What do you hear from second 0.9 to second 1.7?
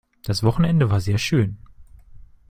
sehr schón.